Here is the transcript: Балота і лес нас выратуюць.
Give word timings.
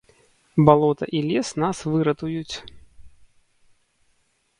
Балота 0.67 1.07
і 1.19 1.19
лес 1.27 1.49
нас 1.63 1.77
выратуюць. 1.95 2.55